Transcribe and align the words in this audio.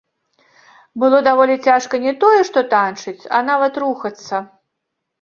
Было 1.03 1.17
даволі 1.29 1.55
цяжка 1.69 1.95
не 2.07 2.13
тое, 2.25 2.41
што 2.51 2.59
танчыць, 2.75 3.17
а 3.35 3.47
нават 3.55 3.73
рухацца. 3.89 4.47